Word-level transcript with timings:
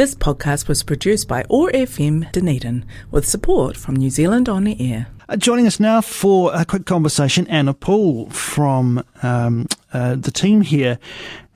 This 0.00 0.14
podcast 0.14 0.66
was 0.66 0.82
produced 0.82 1.28
by 1.28 1.44
OAR 1.50 1.70
FM 1.72 2.32
Dunedin 2.32 2.86
with 3.10 3.28
support 3.28 3.76
from 3.76 3.96
New 3.96 4.08
Zealand 4.08 4.48
On 4.48 4.64
the 4.64 4.74
Air. 4.80 5.08
Uh, 5.28 5.36
joining 5.36 5.66
us 5.66 5.78
now 5.78 6.00
for 6.00 6.50
a 6.54 6.64
quick 6.64 6.86
conversation, 6.86 7.46
Anna 7.48 7.74
Poole 7.74 8.30
from 8.30 9.04
um, 9.22 9.66
uh, 9.92 10.14
the 10.14 10.30
team 10.30 10.62
here 10.62 10.98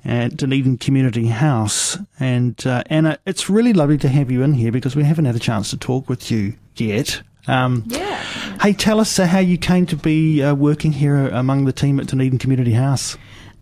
at 0.04 0.36
Dunedin 0.36 0.76
Community 0.76 1.28
House. 1.28 1.96
And 2.20 2.66
uh, 2.66 2.82
Anna, 2.90 3.18
it's 3.24 3.48
really 3.48 3.72
lovely 3.72 3.96
to 3.96 4.10
have 4.10 4.30
you 4.30 4.42
in 4.42 4.52
here 4.52 4.70
because 4.70 4.94
we 4.94 5.04
haven't 5.04 5.24
had 5.24 5.36
a 5.36 5.38
chance 5.38 5.70
to 5.70 5.78
talk 5.78 6.10
with 6.10 6.30
you 6.30 6.52
yet. 6.76 7.22
Um, 7.46 7.84
yeah. 7.86 8.22
Hey, 8.60 8.74
tell 8.74 9.00
us 9.00 9.18
uh, 9.18 9.24
how 9.24 9.38
you 9.38 9.56
came 9.56 9.86
to 9.86 9.96
be 9.96 10.42
uh, 10.42 10.54
working 10.54 10.92
here 10.92 11.28
among 11.28 11.64
the 11.64 11.72
team 11.72 11.98
at 11.98 12.08
Dunedin 12.08 12.38
Community 12.38 12.72
House. 12.72 13.16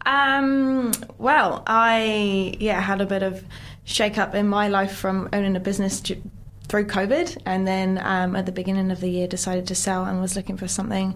Um, 0.05 0.93
well, 1.19 1.63
I 1.67 2.57
yeah 2.59 2.81
had 2.81 3.01
a 3.01 3.07
bit 3.07 3.23
of 3.23 3.45
shake 3.85 4.19
up 4.19 4.35
in 4.35 4.49
my 4.49 4.69
life 4.69 4.95
from 4.97 5.29
owning 5.33 5.57
a 5.57 5.61
business 5.61 6.01
through 6.01 6.87
COVID, 6.87 7.43
and 7.47 7.67
then 7.67 8.01
um, 8.03 8.37
at 8.37 8.47
the 8.47 8.53
beginning 8.53 8.91
of 8.91 9.01
the 9.01 9.09
year 9.09 9.27
decided 9.29 9.67
to 9.69 9.75
sell 9.75 10.05
and 10.05 10.21
was 10.21 10.37
looking 10.37 10.57
for 10.57 10.69
something 10.69 11.15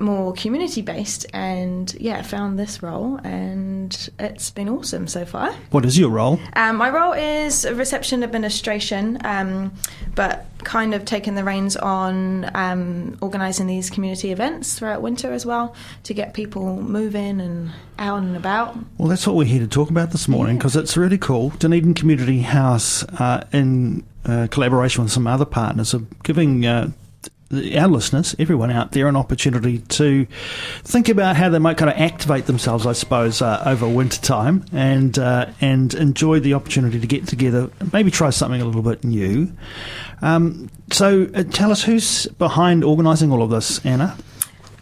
more 0.00 0.32
community 0.32 0.82
based 0.82 1.26
and 1.32 1.94
yeah 1.94 2.22
found 2.22 2.58
this 2.58 2.82
role 2.82 3.16
and 3.24 4.10
it's 4.18 4.50
been 4.50 4.68
awesome 4.68 5.08
so 5.08 5.24
far 5.24 5.52
what 5.70 5.84
is 5.84 5.98
your 5.98 6.10
role 6.10 6.38
um, 6.54 6.76
my 6.76 6.88
role 6.88 7.12
is 7.12 7.68
reception 7.72 8.22
administration 8.22 9.18
um, 9.24 9.72
but 10.14 10.46
kind 10.64 10.94
of 10.94 11.04
taking 11.04 11.34
the 11.34 11.44
reins 11.44 11.76
on 11.76 12.50
um, 12.54 13.16
organising 13.20 13.66
these 13.66 13.90
community 13.90 14.32
events 14.32 14.78
throughout 14.78 15.02
winter 15.02 15.32
as 15.32 15.46
well 15.46 15.74
to 16.02 16.14
get 16.14 16.34
people 16.34 16.80
moving 16.82 17.40
and 17.40 17.70
out 17.98 18.22
and 18.22 18.36
about. 18.36 18.76
Well, 18.98 19.08
that's 19.08 19.26
what 19.26 19.36
we're 19.36 19.44
here 19.44 19.60
to 19.60 19.68
talk 19.68 19.90
about 19.90 20.10
this 20.10 20.28
morning 20.28 20.56
because 20.56 20.74
yeah. 20.74 20.82
it's 20.82 20.96
really 20.96 21.18
cool. 21.18 21.50
Dunedin 21.50 21.94
Community 21.94 22.40
House, 22.40 23.04
uh, 23.04 23.46
in 23.52 24.04
uh, 24.24 24.48
collaboration 24.50 25.04
with 25.04 25.12
some 25.12 25.26
other 25.26 25.44
partners, 25.44 25.94
are 25.94 26.02
giving. 26.22 26.66
Uh, 26.66 26.92
our 27.52 27.88
listeners, 27.88 28.36
everyone 28.38 28.70
out 28.70 28.92
there, 28.92 29.08
an 29.08 29.16
opportunity 29.16 29.78
to 29.78 30.26
think 30.82 31.08
about 31.08 31.36
how 31.36 31.48
they 31.48 31.58
might 31.58 31.78
kind 31.78 31.90
of 31.90 31.96
activate 31.96 32.46
themselves, 32.46 32.86
I 32.86 32.92
suppose, 32.92 33.40
uh, 33.40 33.62
over 33.64 33.88
winter 33.88 34.20
time, 34.20 34.64
and 34.72 35.18
uh, 35.18 35.46
and 35.60 35.94
enjoy 35.94 36.40
the 36.40 36.54
opportunity 36.54 37.00
to 37.00 37.06
get 37.06 37.26
together, 37.26 37.70
maybe 37.92 38.10
try 38.10 38.30
something 38.30 38.60
a 38.60 38.64
little 38.64 38.82
bit 38.82 39.02
new. 39.04 39.52
Um, 40.20 40.70
so, 40.92 41.28
uh, 41.34 41.44
tell 41.44 41.70
us 41.70 41.82
who's 41.82 42.26
behind 42.26 42.84
organising 42.84 43.32
all 43.32 43.42
of 43.42 43.50
this, 43.50 43.84
Anna. 43.84 44.16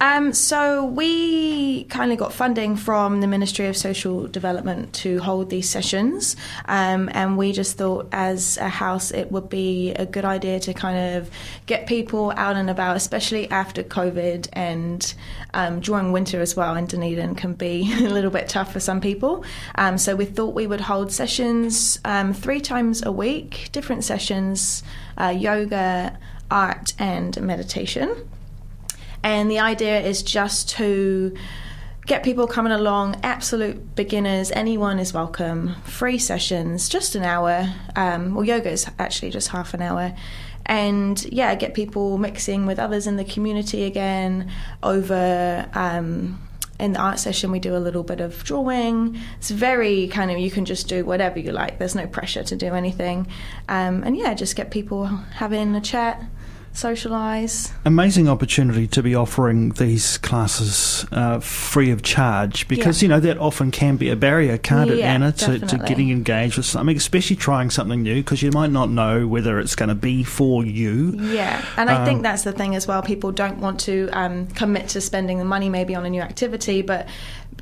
Um, 0.01 0.35
so 0.35 0.85
we 0.85 1.85
kind 1.85 2.13
of 2.13 2.19
got 2.19 2.33
funding 2.33 2.77
from 2.77 3.21
the 3.21 3.27
Ministry 3.27 3.67
of 3.67 3.77
Social 3.77 4.27
Development 4.27 4.93
to 4.95 5.21
hold 5.21 5.49
these 5.49 5.69
sessions, 5.71 6.37
um, 6.67 7.09
and 7.13 7.39
we 7.39 7.53
just 7.53 7.79
thought 7.79 8.09
as 8.13 8.59
a 8.59 8.69
house 8.69 9.11
it 9.11 9.33
would 9.33 9.49
be 9.49 9.93
a 9.93 10.05
good 10.05 10.25
idea 10.25 10.61
to 10.61 10.75
kind 10.75 11.17
of 11.17 11.31
get 11.65 11.87
people 11.87 12.33
out 12.37 12.57
and 12.57 12.69
about, 12.69 12.97
especially 12.97 13.51
after 13.51 13.83
COVID 13.83 14.49
and 14.53 15.15
um, 15.55 15.81
during 15.81 16.13
winter 16.13 16.41
as 16.43 16.55
well. 16.55 16.75
In 16.77 16.87
Dunedin 16.87 17.35
can 17.35 17.55
be 17.55 17.91
a 17.99 18.09
little 18.11 18.31
bit 18.31 18.49
tough 18.49 18.73
for 18.73 18.81
some 18.81 19.01
people, 19.01 19.45
um, 19.77 19.97
so 19.97 20.15
we 20.15 20.27
thought 20.27 20.55
we 20.55 20.67
would 20.67 20.83
hold 20.83 21.11
sessions 21.11 22.01
um, 22.05 22.35
three 22.35 22.61
times 22.61 23.03
a 23.03 23.13
week, 23.13 23.71
different 23.73 24.05
sessions, 24.05 24.83
uh, 25.17 25.29
yoga, 25.29 26.19
art, 26.51 26.93
and 26.99 27.41
meditation. 27.41 28.29
And 29.27 29.51
the 29.51 29.59
idea 29.59 30.01
is 30.01 30.23
just 30.23 30.69
to 30.77 31.35
get 32.07 32.23
people 32.23 32.47
coming 32.47 32.71
along, 32.71 33.19
absolute 33.25 33.97
beginners, 33.97 34.53
anyone 34.53 35.01
is 35.01 35.13
welcome, 35.13 35.75
free 35.83 36.17
sessions, 36.17 36.89
just 36.89 37.17
an 37.17 37.25
hour. 37.25 37.69
Um, 37.97 38.37
well, 38.37 38.45
yoga 38.45 38.71
is 38.71 38.89
actually 39.01 39.33
just 39.33 39.49
half 39.49 39.75
an 39.75 39.83
hour. 39.83 40.15
And 40.65 41.21
yeah, 41.25 41.57
get 41.57 41.75
people 41.75 42.19
mixing 42.19 42.67
with 42.67 42.79
others 42.79 43.09
in 43.09 43.17
the 43.17 43.25
community 43.25 43.83
again 43.83 44.49
over. 44.85 45.69
Um, 45.75 46.41
in 46.79 46.93
the 46.93 47.01
art 47.01 47.19
session, 47.19 47.51
we 47.51 47.59
do 47.59 47.75
a 47.75 47.79
little 47.79 48.05
bit 48.05 48.21
of 48.21 48.45
drawing. 48.45 49.19
It's 49.39 49.51
very 49.51 50.07
kind 50.07 50.31
of 50.31 50.39
you 50.39 50.53
can 50.53 50.67
just 50.67 50.89
do 50.89 51.05
whatever 51.05 51.41
you 51.41 51.51
like. 51.51 51.79
There's 51.79 51.97
no 51.97 52.07
pressure 52.07 52.45
to 52.45 52.55
do 52.55 52.75
anything, 52.75 53.27
um, 53.69 54.05
and 54.05 54.15
yeah, 54.15 54.35
just 54.35 54.55
get 54.57 54.71
people 54.71 55.07
having 55.07 55.75
a 55.75 55.81
chat 55.81 56.23
socialise. 56.77 57.73
Amazing 57.85 58.29
opportunity 58.29 58.87
to 58.89 59.03
be 59.03 59.15
offering 59.15 59.71
these 59.71 60.19
classes 60.19 61.07
uh, 61.11 61.41
free 61.41 61.91
of 61.91 62.03
charge 62.03 62.69
because, 62.69 63.03
yeah. 63.03 63.07
you 63.07 63.09
know, 63.09 63.21
that 63.21 63.39
often 63.39 63.71
can 63.71 63.97
be 63.97 64.11
a 64.11 64.17
barrier, 64.17 64.59
can't 64.59 64.91
yeah, 64.91 64.97
it, 64.97 65.03
Anna, 65.03 65.33
to, 65.33 65.59
to, 65.59 65.79
getting 65.79 66.11
engaged 66.11 66.59
with 66.59 66.67
something, 66.67 66.97
especially 66.97 67.37
trying 67.37 67.71
something 67.71 68.03
new 68.03 68.17
because 68.17 68.43
you 68.43 68.51
might 68.53 68.71
not 68.71 68.91
know 68.91 69.27
whether 69.27 69.59
it's 69.59 69.75
going 69.75 69.89
to 69.89 69.95
be 69.95 70.23
for 70.23 70.65
you. 70.65 71.19
Yeah, 71.19 71.65
and 71.79 71.89
I 71.89 72.05
think 72.05 72.19
um, 72.19 72.23
that's 72.23 72.43
the 72.43 72.53
thing 72.53 72.75
as 72.75 72.87
well. 72.87 73.03
People 73.03 73.33
don't 73.33 73.59
want 73.59 73.81
to 73.81 74.09
um, 74.13 74.47
commit 74.49 74.89
to 74.89 75.01
spending 75.01 75.39
the 75.39 75.45
money 75.45 75.71
maybe 75.71 75.95
on 75.95 76.05
a 76.05 76.11
new 76.11 76.21
activity, 76.21 76.83
but 76.83 77.09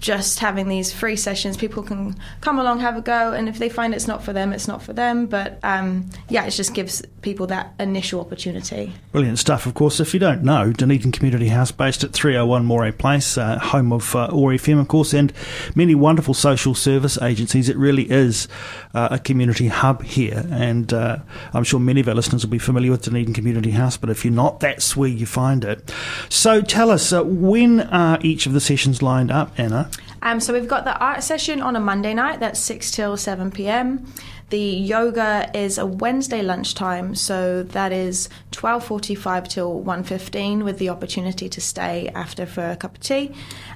just 0.00 0.40
having 0.40 0.68
these 0.68 0.92
free 0.92 1.16
sessions, 1.16 1.56
people 1.56 1.82
can 1.82 2.16
come 2.40 2.58
along, 2.58 2.80
have 2.80 2.96
a 2.96 3.00
go, 3.00 3.32
and 3.32 3.48
if 3.48 3.58
they 3.58 3.68
find 3.68 3.94
it's 3.94 4.08
not 4.08 4.22
for 4.22 4.32
them, 4.32 4.52
it's 4.52 4.68
not 4.68 4.82
for 4.82 4.92
them. 4.92 5.26
But 5.26 5.58
um, 5.62 6.10
yeah, 6.28 6.44
it 6.44 6.50
just 6.50 6.74
gives 6.74 7.02
people 7.24 7.46
that 7.48 7.74
initial 7.80 8.20
opportunity. 8.20 8.92
Brilliant 9.10 9.38
stuff. 9.38 9.64
Of 9.64 9.74
course, 9.74 9.98
if 9.98 10.12
you 10.12 10.20
don't 10.20 10.44
know, 10.44 10.72
Dunedin 10.72 11.10
Community 11.10 11.48
House, 11.48 11.72
based 11.72 12.04
at 12.04 12.12
301 12.12 12.66
Moray 12.66 12.92
Place, 12.92 13.38
uh, 13.38 13.58
home 13.58 13.92
of 13.92 14.14
uh, 14.14 14.28
OAR 14.30 14.52
FM, 14.52 14.78
of 14.78 14.88
course, 14.88 15.14
and 15.14 15.32
many 15.74 15.94
wonderful 15.94 16.34
social 16.34 16.74
service 16.74 17.20
agencies. 17.20 17.70
It 17.70 17.78
really 17.78 18.10
is 18.10 18.46
uh, 18.92 19.08
a 19.10 19.18
community 19.18 19.68
hub 19.68 20.02
here, 20.02 20.46
and 20.50 20.92
uh, 20.92 21.18
I'm 21.54 21.64
sure 21.64 21.80
many 21.80 22.00
of 22.00 22.08
our 22.08 22.14
listeners 22.14 22.44
will 22.44 22.52
be 22.52 22.58
familiar 22.58 22.90
with 22.90 23.02
Dunedin 23.02 23.32
Community 23.32 23.70
House, 23.70 23.96
but 23.96 24.10
if 24.10 24.24
you're 24.24 24.34
not, 24.34 24.60
that's 24.60 24.94
where 24.94 25.08
you 25.08 25.24
find 25.24 25.64
it. 25.64 25.90
So 26.28 26.60
tell 26.60 26.90
us, 26.90 27.10
uh, 27.10 27.24
when 27.24 27.80
are 27.80 28.18
each 28.20 28.44
of 28.46 28.52
the 28.52 28.60
sessions 28.60 29.02
lined 29.02 29.32
up, 29.32 29.58
Anna? 29.58 29.90
Um, 30.24 30.40
so 30.40 30.52
we've 30.52 30.66
got 30.66 30.84
the 30.84 30.96
art 30.98 31.22
session 31.22 31.60
on 31.60 31.76
a 31.76 31.80
Monday 31.80 32.14
night. 32.14 32.40
That's 32.40 32.58
six 32.58 32.90
till 32.90 33.16
seven 33.16 33.50
p.m. 33.50 34.06
The 34.50 34.58
yoga 34.58 35.50
is 35.54 35.78
a 35.78 35.86
Wednesday 35.86 36.42
lunchtime, 36.42 37.14
so 37.14 37.62
that 37.62 37.92
is 37.92 38.28
twelve 38.50 38.84
forty-five 38.84 39.48
till 39.48 39.80
one 39.80 40.02
fifteen, 40.02 40.64
with 40.64 40.78
the 40.78 40.88
opportunity 40.88 41.48
to 41.48 41.60
stay 41.60 42.10
after 42.14 42.46
for 42.46 42.70
a 42.70 42.76
cup 42.76 42.96
of 42.96 43.00
tea. 43.00 43.32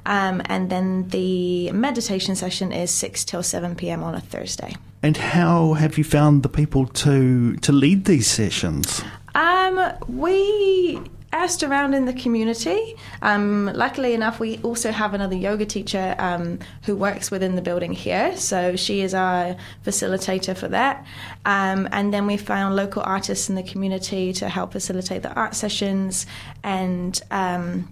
Um, 0.06 0.42
and 0.46 0.70
then 0.70 1.08
the 1.08 1.70
meditation 1.72 2.34
session 2.34 2.72
is 2.72 2.90
six 2.90 3.24
till 3.24 3.42
seven 3.42 3.76
p.m. 3.76 4.02
on 4.02 4.14
a 4.14 4.20
Thursday. 4.20 4.74
And 5.02 5.16
how 5.16 5.74
have 5.74 5.96
you 5.96 6.04
found 6.04 6.42
the 6.42 6.48
people 6.48 6.86
to 6.86 7.56
to 7.56 7.72
lead 7.72 8.04
these 8.04 8.26
sessions? 8.26 9.02
Um, 9.34 9.80
we 10.08 11.00
asked 11.32 11.62
around 11.62 11.94
in 11.94 12.04
the 12.04 12.12
community. 12.12 12.96
Um, 13.22 13.70
luckily 13.74 14.14
enough, 14.14 14.40
we 14.40 14.58
also 14.58 14.90
have 14.90 15.14
another 15.14 15.36
yoga 15.36 15.66
teacher 15.66 16.14
um, 16.18 16.58
who 16.84 16.96
works 16.96 17.30
within 17.30 17.54
the 17.54 17.62
building 17.62 17.92
here, 17.92 18.36
so 18.36 18.76
she 18.76 19.00
is 19.00 19.14
our 19.14 19.56
facilitator 19.84 20.56
for 20.56 20.68
that. 20.68 21.06
Um, 21.44 21.88
and 21.92 22.12
then 22.12 22.26
we 22.26 22.36
found 22.36 22.76
local 22.76 23.02
artists 23.02 23.48
in 23.48 23.54
the 23.54 23.62
community 23.62 24.32
to 24.34 24.48
help 24.48 24.72
facilitate 24.72 25.22
the 25.22 25.32
art 25.32 25.54
sessions 25.54 26.26
and 26.62 27.20
um, 27.30 27.88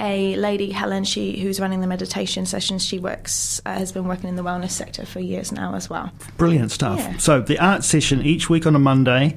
a 0.00 0.34
lady, 0.36 0.70
Helen, 0.72 1.04
she 1.04 1.38
who's 1.38 1.60
running 1.60 1.80
the 1.80 1.86
meditation 1.86 2.46
sessions. 2.46 2.84
She 2.84 2.98
works 2.98 3.60
uh, 3.64 3.74
has 3.74 3.92
been 3.92 4.08
working 4.08 4.28
in 4.28 4.34
the 4.34 4.42
wellness 4.42 4.72
sector 4.72 5.06
for 5.06 5.20
years 5.20 5.52
now 5.52 5.76
as 5.76 5.88
well. 5.88 6.10
Brilliant 6.36 6.72
stuff. 6.72 6.98
Yeah. 6.98 7.16
So 7.18 7.40
the 7.40 7.60
art 7.60 7.84
session 7.84 8.20
each 8.22 8.50
week 8.50 8.66
on 8.66 8.74
a 8.74 8.80
Monday, 8.80 9.36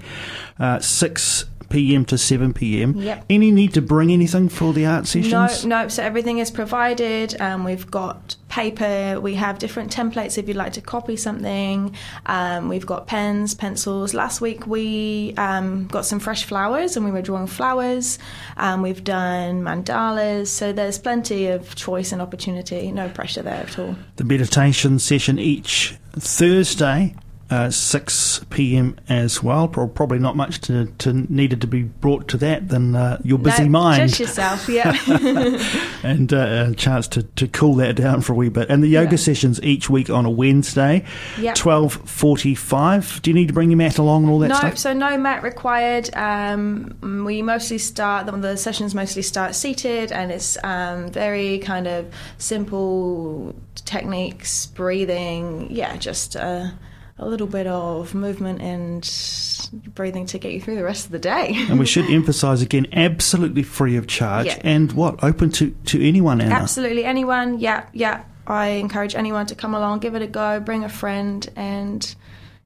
uh, 0.57 0.79
six 0.79 1.45
p.m. 1.69 2.05
to 2.05 2.17
7 2.17 2.53
p.m. 2.53 2.95
Yep. 2.97 3.25
Any 3.29 3.51
need 3.51 3.73
to 3.73 3.81
bring 3.81 4.11
anything 4.11 4.50
for 4.50 4.73
the 4.73 4.85
art 4.85 5.07
sessions? 5.07 5.66
No, 5.66 5.83
no. 5.83 5.88
So 5.88 6.03
everything 6.03 6.39
is 6.39 6.51
provided. 6.51 7.39
Um, 7.39 7.63
we've 7.63 7.89
got 7.89 8.35
paper. 8.50 9.19
We 9.22 9.35
have 9.35 9.59
different 9.59 9.91
templates 9.91 10.38
if 10.38 10.47
you'd 10.47 10.57
like 10.57 10.73
to 10.73 10.81
copy 10.81 11.16
something. 11.16 11.95
Um, 12.25 12.69
we've 12.69 12.85
got 12.85 13.07
pens, 13.07 13.53
pencils. 13.53 14.13
Last 14.13 14.41
week 14.41 14.66
we 14.66 15.33
um, 15.38 15.88
got 15.88 16.06
some 16.06 16.19
fresh 16.19 16.45
flowers 16.45 16.95
and 16.95 17.06
we 17.06 17.12
were 17.12 17.21
drawing 17.21 17.47
flowers. 17.47 18.19
Um, 18.57 18.81
we've 18.81 19.03
done 19.03 19.62
mandalas. 19.62 20.47
So 20.47 20.74
there's 20.74 20.97
plenty 20.97 21.47
of 21.47 21.75
choice 21.75 22.12
and 22.12 22.21
opportunity. 22.21 22.91
No 22.91 23.09
pressure 23.09 23.41
there 23.41 23.62
at 23.62 23.77
all. 23.77 23.95
The 24.15 24.24
meditation 24.24 25.00
session 25.00 25.39
each 25.39 25.95
Thursday 26.13 27.15
uh, 27.49 27.69
6 27.69 28.45
p.m. 28.49 28.97
as 29.07 29.41
well. 29.41 29.67
Probably 29.67 30.19
not 30.19 30.35
much 30.35 30.59
to, 30.61 30.88
to 30.97 31.13
needed 31.13 31.61
to 31.61 31.67
be 31.67 31.83
brought 31.83 32.27
to 32.29 32.38
that 32.38 32.67
than 32.67 32.95
uh, 32.95 33.21
your 33.23 33.39
busy 33.39 33.63
no, 33.63 33.69
mind. 33.69 34.09
Just 34.09 34.19
yourself, 34.19 34.67
yeah. 34.67 34.97
and 36.03 36.33
uh, 36.33 36.67
a 36.71 36.75
chance 36.75 37.07
to, 37.09 37.23
to 37.23 37.47
cool 37.47 37.75
that 37.75 37.95
down 37.95 38.21
for 38.21 38.33
a 38.33 38.35
wee 38.35 38.49
bit. 38.49 38.69
And 38.69 38.83
the 38.83 38.88
yoga 38.88 39.11
yeah. 39.11 39.17
sessions 39.17 39.61
each 39.63 39.89
week 39.89 40.09
on 40.09 40.25
a 40.25 40.29
Wednesday, 40.29 41.05
yep. 41.39 41.55
12.45. 41.55 43.21
Do 43.21 43.29
you 43.29 43.35
need 43.35 43.47
to 43.47 43.53
bring 43.53 43.71
your 43.71 43.77
mat 43.77 43.97
along 43.97 44.23
and 44.23 44.31
all 44.31 44.39
that 44.39 44.50
no, 44.50 44.55
stuff? 44.55 44.77
so 44.77 44.93
no 44.93 45.17
mat 45.17 45.41
required. 45.41 46.13
Um, 46.15 47.23
we 47.25 47.41
mostly 47.41 47.77
start, 47.77 48.25
the, 48.25 48.33
the 48.33 48.57
sessions 48.57 48.93
mostly 48.93 49.21
start 49.21 49.55
seated 49.55 50.11
and 50.11 50.31
it's 50.31 50.61
um, 50.65 51.09
very 51.09 51.59
kind 51.59 51.88
of 51.88 52.13
simple 52.38 53.55
techniques, 53.85 54.65
breathing, 54.65 55.67
yeah, 55.71 55.95
just... 55.95 56.35
Uh, 56.35 56.71
a 57.19 57.27
little 57.27 57.47
bit 57.47 57.65
of 57.67 58.13
movement 58.13 58.61
and 58.61 59.89
breathing 59.95 60.25
to 60.27 60.37
get 60.37 60.51
you 60.53 60.61
through 60.61 60.75
the 60.75 60.83
rest 60.83 61.05
of 61.05 61.11
the 61.11 61.19
day. 61.19 61.53
and 61.69 61.79
we 61.79 61.85
should 61.85 62.05
emphasise 62.09 62.61
again, 62.61 62.85
absolutely 62.93 63.63
free 63.63 63.97
of 63.97 64.07
charge, 64.07 64.45
Yeah. 64.47 64.59
and 64.63 64.91
what 64.93 65.23
open 65.23 65.49
to 65.53 65.71
to 65.85 66.07
anyone. 66.07 66.41
Anna. 66.41 66.53
Absolutely, 66.55 67.03
anyone. 67.05 67.59
Yeah, 67.59 67.85
yeah. 67.93 68.21
I 68.45 68.67
encourage 68.67 69.13
anyone 69.15 69.45
to 69.47 69.55
come 69.55 69.73
along, 69.75 69.99
give 69.99 70.15
it 70.15 70.21
a 70.21 70.27
go, 70.27 70.59
bring 70.59 70.83
a 70.85 70.89
friend, 70.89 71.47
and 71.55 72.15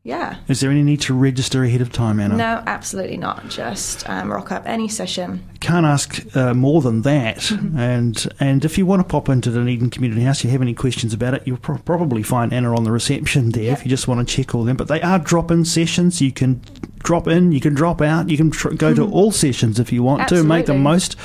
yeah. 0.03 0.38
Is 0.48 0.62
there 0.62 0.71
any 0.71 0.81
need 0.81 1.01
to 1.01 1.13
register 1.13 1.63
ahead 1.63 1.81
of 1.81 1.92
time, 1.92 2.19
Anna? 2.19 2.36
No, 2.36 2.63
absolutely 2.65 3.18
not. 3.18 3.48
Just 3.50 4.09
um, 4.09 4.31
rock 4.31 4.51
up 4.51 4.63
any 4.65 4.88
session. 4.88 5.48
Can't 5.59 5.86
ask 5.86 6.36
uh, 6.36 6.56
more 6.56 6.81
than 6.81 7.03
that. 7.03 7.38
Mm-hmm. 7.38 7.77
And 7.77 8.27
and 8.39 8.65
if 8.65 8.77
you 8.80 8.86
want 8.88 9.01
to 9.01 9.07
pop 9.07 9.30
into 9.30 9.51
Dunedin 9.51 9.92
Community 9.92 10.24
House, 10.24 10.44
you 10.44 10.50
have 10.50 10.62
any 10.62 10.74
questions 10.74 11.13
about 11.13 11.36
it, 11.36 11.44
you'll 11.45 11.57
pro- 11.57 11.77
probably 11.77 12.24
find 12.24 12.51
Anna 12.51 12.75
on 12.75 12.83
the 12.83 12.92
reception 12.92 13.51
there 13.51 13.74
if 13.74 13.86
you 13.86 13.89
just 13.89 14.07
want 14.07 14.27
to 14.27 14.36
check 14.36 14.56
all 14.56 14.63
them. 14.63 14.75
But 14.77 14.88
they 14.88 15.01
are 15.01 15.19
drop-in 15.19 15.65
sessions. 15.65 16.19
You 16.19 16.31
can 16.31 16.62
drop 17.03 17.27
in, 17.27 17.51
you 17.51 17.59
can 17.59 17.74
drop 17.74 18.01
out, 18.01 18.30
you 18.30 18.38
can 18.38 18.51
tr- 18.51 18.69
go 18.69 18.94
to 18.94 19.09
all 19.12 19.31
sessions 19.31 19.80
if 19.80 19.92
you 19.92 20.03
want 20.03 20.27
to. 20.30 20.44
Make 20.44 20.65
the. 20.65 20.74
Most 20.74 21.15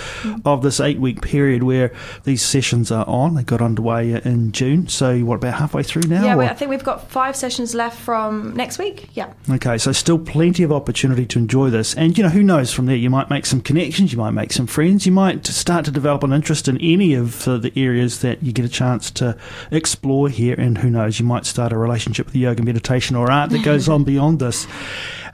of 0.44 0.62
this 0.62 0.80
eight-week 0.80 1.22
period 1.22 1.62
where 1.62 1.92
these 2.24 2.42
sessions 2.42 2.90
are 2.90 3.06
on. 3.06 3.34
They 3.34 3.42
got 3.42 3.62
underway 3.62 4.20
in 4.22 4.52
June, 4.52 4.88
so 4.88 5.18
what 5.20 5.36
about 5.36 5.54
halfway 5.54 5.82
through 5.82 6.02
now? 6.02 6.24
yeah, 6.24 6.36
I 6.36 6.54
think 6.54 6.70
we've 6.70 6.84
got 6.84 7.10
five 7.10 7.36
sessions 7.36 7.74
left 7.74 7.98
from 7.98 8.54
next 8.54 8.78
week. 8.78 9.08
Yeah. 9.14 9.32
Okay, 9.50 9.78
so 9.78 9.92
still 9.92 10.18
plenty 10.18 10.62
of 10.62 10.72
opportunity 10.72 11.26
to 11.26 11.38
enjoy 11.38 11.70
this. 11.70 11.94
And, 11.94 12.16
you 12.16 12.24
know, 12.24 12.30
who 12.30 12.42
knows 12.42 12.72
from 12.72 12.86
there? 12.86 12.96
You 12.96 13.10
might 13.10 13.30
make 13.30 13.46
some 13.46 13.60
connections, 13.60 14.12
you 14.12 14.18
might 14.18 14.32
make 14.32 14.52
some 14.52 14.66
friends, 14.66 15.06
you 15.06 15.12
might 15.12 15.46
start 15.46 15.84
to 15.86 15.90
develop 15.90 16.22
an 16.22 16.32
interest 16.32 16.68
in 16.68 16.76
any 16.78 17.14
of 17.14 17.44
the 17.44 17.72
areas 17.76 18.20
that 18.20 18.42
you 18.42 18.52
get 18.52 18.64
a 18.64 18.68
chance 18.68 19.10
to 19.12 19.36
explore 19.70 20.28
here. 20.28 20.54
And 20.58 20.78
who 20.78 20.90
knows, 20.90 21.18
you 21.18 21.26
might 21.26 21.46
start 21.46 21.72
a 21.72 21.78
relationship 21.78 22.26
with 22.26 22.36
yoga, 22.36 22.62
meditation, 22.62 23.16
or 23.16 23.30
art 23.30 23.50
that 23.50 23.64
goes 23.64 23.88
on 23.88 24.04
beyond 24.04 24.38
this. 24.38 24.66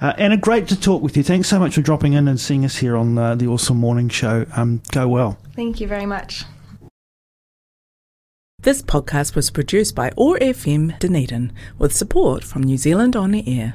Uh, 0.00 0.12
Anna, 0.32 0.40
great 0.40 0.66
to 0.68 0.80
talk 0.80 1.02
with 1.02 1.14
you. 1.14 1.22
Thanks 1.22 1.46
so 1.46 1.58
much 1.58 1.74
for 1.74 1.82
dropping 1.82 2.14
in 2.14 2.26
and 2.26 2.40
seeing 2.40 2.64
us 2.64 2.76
here 2.76 2.96
on 2.96 3.18
uh, 3.18 3.34
the 3.34 3.46
Awesome 3.46 3.76
Morning 3.76 4.08
Show. 4.08 4.46
Um, 4.56 4.80
go 4.90 5.06
well. 5.06 5.36
Thank 5.54 5.78
you 5.78 5.86
very 5.86 6.06
much. 6.06 6.44
This 8.58 8.80
podcast 8.80 9.34
was 9.34 9.50
produced 9.50 9.94
by 9.94 10.10
OAR 10.16 10.38
FM 10.38 10.98
Dunedin 10.98 11.52
with 11.78 11.94
support 11.94 12.44
from 12.44 12.62
New 12.62 12.78
Zealand 12.78 13.14
On 13.14 13.30
the 13.30 13.46
Air. 13.46 13.74